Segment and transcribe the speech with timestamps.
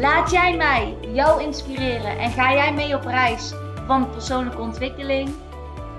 [0.00, 3.52] Laat jij mij jou inspireren en ga jij mee op reis
[3.86, 5.34] van persoonlijke ontwikkeling?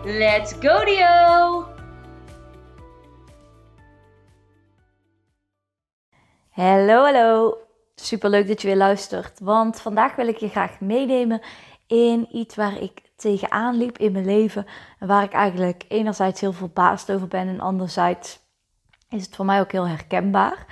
[0.03, 1.65] Let's go Dio!
[6.49, 7.57] Hallo, hallo.
[7.95, 9.39] Super leuk dat je weer luistert.
[9.39, 11.41] Want vandaag wil ik je graag meenemen
[11.87, 14.65] in iets waar ik tegenaan liep in mijn leven.
[14.99, 18.39] En waar ik eigenlijk enerzijds heel verbaasd over ben en anderzijds
[19.09, 20.65] is het voor mij ook heel herkenbaar.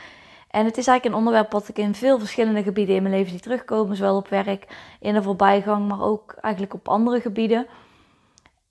[0.56, 3.32] En het is eigenlijk een onderwerp wat ik in veel verschillende gebieden in mijn leven
[3.32, 3.96] zie terugkomen.
[3.96, 7.68] Zowel op werk, in de voorbijgang, maar ook eigenlijk op andere gebieden.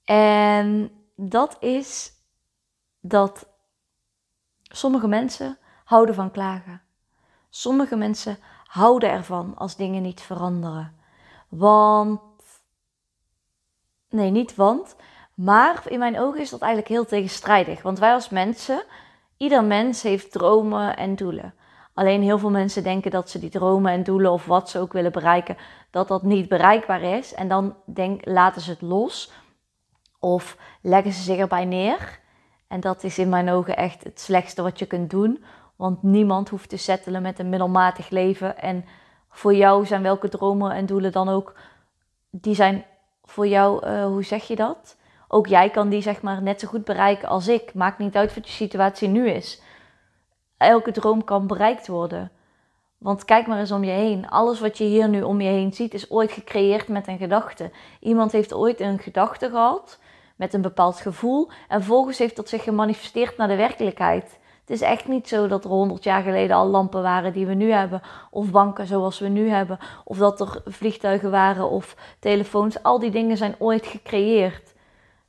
[0.04, 2.12] En dat is
[3.00, 3.46] dat
[4.62, 6.82] sommige mensen houden van klagen.
[7.50, 10.96] Sommige mensen houden ervan als dingen niet veranderen.
[11.48, 12.20] Want.
[14.08, 14.96] Nee, niet want.
[15.34, 17.82] Maar in mijn ogen is dat eigenlijk heel tegenstrijdig.
[17.82, 18.84] Want wij als mensen,
[19.36, 21.54] ieder mens heeft dromen en doelen.
[21.94, 24.92] Alleen heel veel mensen denken dat ze die dromen en doelen of wat ze ook
[24.92, 25.56] willen bereiken,
[25.90, 27.34] dat dat niet bereikbaar is.
[27.34, 29.32] En dan denk, laten ze het los
[30.18, 32.20] of leggen ze zich erbij neer.
[32.68, 35.44] En dat is in mijn ogen echt het slechtste wat je kunt doen.
[35.76, 38.58] Want niemand hoeft te settelen met een middelmatig leven.
[38.58, 38.84] En
[39.30, 41.54] voor jou zijn welke dromen en doelen dan ook,
[42.30, 42.84] die zijn
[43.24, 44.96] voor jou, uh, hoe zeg je dat?
[45.28, 47.74] Ook jij kan die zeg maar net zo goed bereiken als ik.
[47.74, 49.62] Maakt niet uit wat je situatie nu is
[50.56, 52.30] elke droom kan bereikt worden.
[52.98, 54.28] Want kijk maar eens om je heen.
[54.28, 57.70] Alles wat je hier nu om je heen ziet is ooit gecreëerd met een gedachte.
[58.00, 59.98] Iemand heeft ooit een gedachte gehad
[60.36, 64.38] met een bepaald gevoel en vervolgens heeft dat zich gemanifesteerd naar de werkelijkheid.
[64.60, 67.54] Het is echt niet zo dat er honderd jaar geleden al lampen waren die we
[67.54, 72.82] nu hebben, of banken zoals we nu hebben, of dat er vliegtuigen waren of telefoons.
[72.82, 74.74] Al die dingen zijn ooit gecreëerd.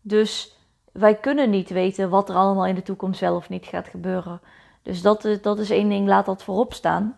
[0.02, 0.58] Dus
[0.92, 4.42] wij kunnen niet weten wat er allemaal in de toekomst wel of niet gaat gebeuren.
[4.86, 7.18] Dus dat, dat is één ding, laat dat voorop staan.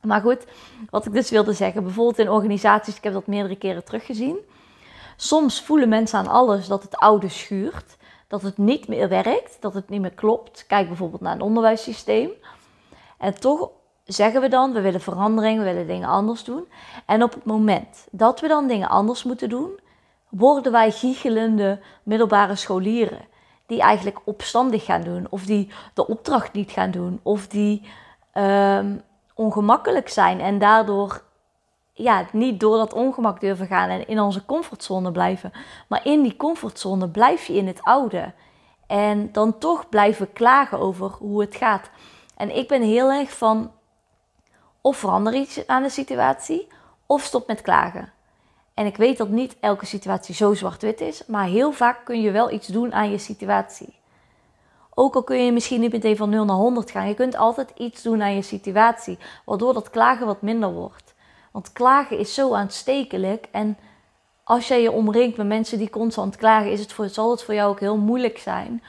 [0.00, 0.46] Maar goed,
[0.90, 4.36] wat ik dus wilde zeggen, bijvoorbeeld in organisaties, ik heb dat meerdere keren teruggezien.
[5.16, 7.96] Soms voelen mensen aan alles dat het oude schuurt,
[8.28, 10.64] dat het niet meer werkt, dat het niet meer klopt.
[10.66, 12.30] Kijk bijvoorbeeld naar een onderwijssysteem.
[13.18, 13.70] En toch
[14.04, 16.68] zeggen we dan, we willen verandering, we willen dingen anders doen.
[17.06, 19.80] En op het moment dat we dan dingen anders moeten doen,
[20.28, 23.32] worden wij giechelende middelbare scholieren
[23.66, 27.82] die eigenlijk opstandig gaan doen, of die de opdracht niet gaan doen, of die
[28.34, 29.02] um,
[29.34, 31.22] ongemakkelijk zijn en daardoor
[31.92, 35.52] ja, niet door dat ongemak durven gaan en in onze comfortzone blijven.
[35.88, 38.32] Maar in die comfortzone blijf je in het oude.
[38.86, 41.90] En dan toch blijven klagen over hoe het gaat.
[42.36, 43.72] En ik ben heel erg van
[44.80, 46.68] of verander iets aan de situatie
[47.06, 48.12] of stop met klagen.
[48.74, 52.30] En ik weet dat niet elke situatie zo zwart-wit is, maar heel vaak kun je
[52.30, 53.94] wel iets doen aan je situatie.
[54.94, 57.72] Ook al kun je misschien niet meteen van 0 naar 100 gaan, je kunt altijd
[57.76, 61.14] iets doen aan je situatie, waardoor dat klagen wat minder wordt.
[61.52, 63.78] Want klagen is zo aanstekelijk en
[64.44, 67.54] als jij je omringt met mensen die constant klagen, is het voor, zal het voor
[67.54, 68.82] jou ook heel moeilijk zijn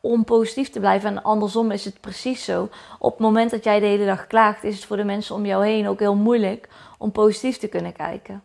[0.00, 1.10] om positief te blijven.
[1.10, 2.68] En andersom is het precies zo.
[2.98, 5.46] Op het moment dat jij de hele dag klaagt, is het voor de mensen om
[5.46, 8.42] jou heen ook heel moeilijk om positief te kunnen kijken.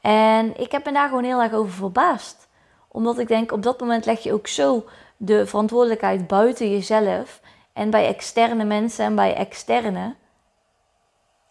[0.00, 2.48] En ik heb me daar gewoon heel erg over verbaasd.
[2.88, 4.84] Omdat ik denk, op dat moment leg je ook zo
[5.16, 7.40] de verantwoordelijkheid buiten jezelf.
[7.72, 10.14] En bij externe mensen en bij externe.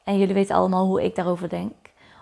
[0.04, 1.74] En jullie weten allemaal hoe ik daarover denk.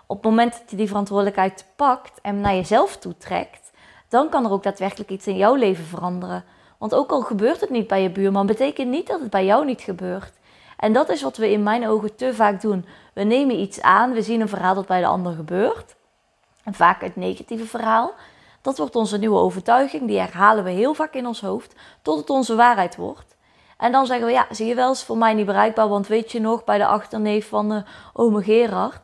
[0.06, 3.72] Op het moment dat je die verantwoordelijkheid pakt en naar jezelf toe trekt,
[4.08, 6.44] dan kan er ook daadwerkelijk iets in jouw leven veranderen.
[6.78, 9.64] Want ook al gebeurt het niet bij je buurman, betekent niet dat het bij jou
[9.64, 10.32] niet gebeurt.
[10.76, 12.86] En dat is wat we in mijn ogen te vaak doen.
[13.12, 15.96] We nemen iets aan, we zien een verhaal dat bij de ander gebeurt
[16.66, 18.12] en vaak het negatieve verhaal.
[18.60, 22.30] Dat wordt onze nieuwe overtuiging, die herhalen we heel vaak in ons hoofd, tot het
[22.30, 23.36] onze waarheid wordt.
[23.76, 26.32] En dan zeggen we, ja, zie je wel, is voor mij niet bereikbaar, want weet
[26.32, 27.82] je nog, bij de achterneef van de
[28.12, 29.00] ome Gerard.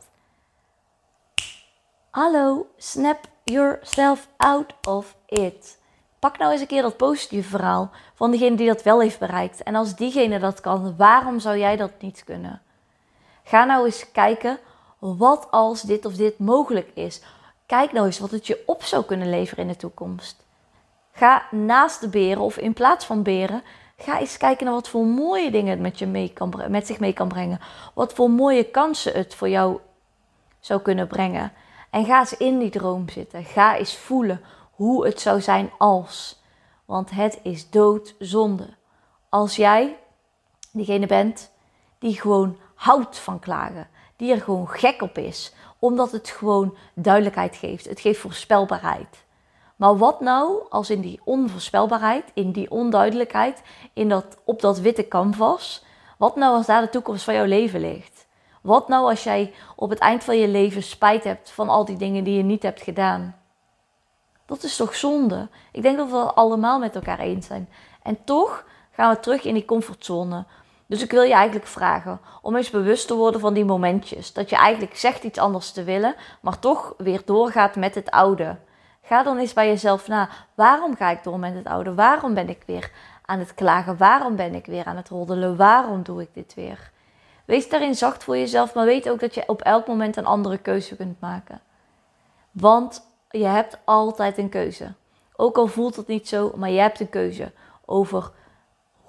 [2.10, 5.80] Hallo, snap yourself out of it.
[6.18, 9.62] Pak nou eens een keer dat positieve verhaal van degene die dat wel heeft bereikt.
[9.62, 12.62] En als diegene dat kan, waarom zou jij dat niet kunnen?
[13.44, 14.58] Ga nou eens kijken,
[14.98, 17.22] wat als dit of dit mogelijk is?
[17.72, 20.44] Kijk nou eens wat het je op zou kunnen leveren in de toekomst.
[21.12, 23.62] Ga naast de beren of in plaats van beren,
[23.96, 26.98] Ga eens kijken naar wat voor mooie dingen het met, je mee kan, met zich
[26.98, 27.60] mee kan brengen.
[27.94, 29.78] Wat voor mooie kansen het voor jou
[30.60, 31.52] zou kunnen brengen.
[31.90, 33.44] En ga eens in die droom zitten.
[33.44, 34.40] Ga eens voelen
[34.70, 36.42] hoe het zou zijn als.
[36.84, 38.68] Want het is doodzonde.
[39.28, 39.96] Als jij
[40.72, 41.50] diegene bent
[41.98, 43.88] die gewoon houdt van klagen.
[44.22, 45.52] Die er gewoon gek op is.
[45.78, 47.88] Omdat het gewoon duidelijkheid geeft.
[47.88, 49.24] Het geeft voorspelbaarheid.
[49.76, 55.08] Maar wat nou als in die onvoorspelbaarheid, in die onduidelijkheid, in dat, op dat witte
[55.08, 55.84] canvas,
[56.18, 58.26] wat nou als daar de toekomst van jouw leven ligt?
[58.60, 61.96] Wat nou als jij op het eind van je leven spijt hebt van al die
[61.96, 63.36] dingen die je niet hebt gedaan?
[64.46, 65.48] Dat is toch zonde?
[65.72, 67.68] Ik denk dat we allemaal met elkaar eens zijn.
[68.02, 70.44] En toch gaan we terug in die comfortzone.
[70.92, 74.32] Dus ik wil je eigenlijk vragen om eens bewust te worden van die momentjes.
[74.32, 78.56] Dat je eigenlijk zegt iets anders te willen, maar toch weer doorgaat met het oude.
[79.02, 80.28] Ga dan eens bij jezelf na.
[80.54, 81.94] Waarom ga ik door met het oude?
[81.94, 82.90] Waarom ben ik weer
[83.24, 83.96] aan het klagen?
[83.96, 85.56] Waarom ben ik weer aan het roddelen?
[85.56, 86.90] Waarom doe ik dit weer?
[87.44, 90.58] Wees daarin zacht voor jezelf, maar weet ook dat je op elk moment een andere
[90.58, 91.60] keuze kunt maken.
[92.50, 94.92] Want je hebt altijd een keuze.
[95.36, 97.52] Ook al voelt het niet zo, maar je hebt een keuze
[97.84, 98.30] over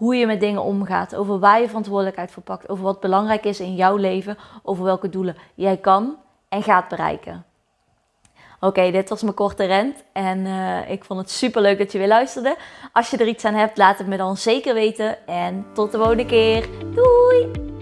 [0.04, 3.60] hoe je met dingen omgaat, over waar je verantwoordelijkheid voor pakt, over wat belangrijk is
[3.60, 6.16] in jouw leven, over welke doelen jij kan
[6.50, 7.46] en gaat bereiken.
[8.60, 11.98] Oké, dit was mijn korte rent en uh, ik vond het super leuk dat je
[11.98, 12.58] weer luisterde.
[12.94, 15.98] Als je er iets aan hebt, laat het me dan zeker weten en tot de
[15.98, 16.68] volgende keer.
[16.94, 17.73] Doei!